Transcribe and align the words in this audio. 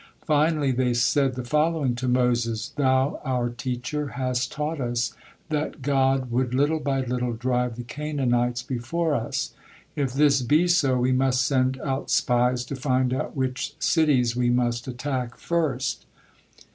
Finally 0.25 0.71
they 0.71 0.95
said 0.95 1.35
the 1.35 1.43
following 1.43 1.93
to 1.93 2.07
Moses: 2.07 2.69
"Thou, 2.69 3.21
our 3.23 3.51
teacher, 3.51 4.07
hast 4.17 4.51
taught 4.51 4.81
us 4.81 5.13
that 5.49 5.83
God 5.83 6.31
'would 6.31 6.55
little 6.55 6.79
by 6.79 7.01
little 7.05 7.33
drive 7.33 7.75
the 7.75 7.83
Canaanites 7.83 8.63
before 8.63 9.13
us.' 9.13 9.53
If 9.95 10.13
this 10.13 10.41
be 10.41 10.67
so, 10.67 10.97
we 10.97 11.11
must 11.11 11.45
send 11.45 11.79
out 11.81 12.09
spies 12.09 12.65
to 12.65 12.75
find 12.75 13.13
out 13.13 13.35
which 13.35 13.75
cities 13.77 14.35
we 14.35 14.49
must 14.49 14.87
attack 14.87 15.37
first." 15.37 16.07